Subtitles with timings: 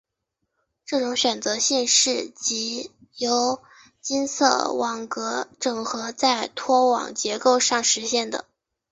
[0.83, 3.61] 这种选择性是藉由
[4.01, 4.43] 金属
[4.75, 8.45] 网格整合在拖网结构上实现的。